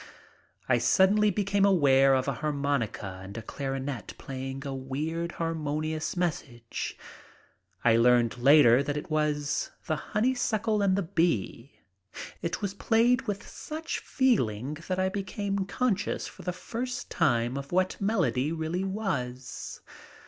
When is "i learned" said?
7.85-8.39